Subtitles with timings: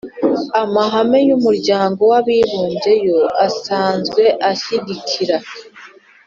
[0.61, 5.37] amahame y'umuryango w'abibumbye yo asanzwe ashyigikira